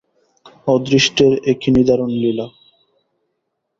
[0.67, 2.47] অদৃষ্টের এ কী নিদারূণ লীলা!